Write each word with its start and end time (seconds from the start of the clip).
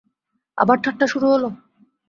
আবার 0.57 0.77
ঠাট্টা 0.83 1.05
শুরু 1.07 1.27
হল? 1.33 1.43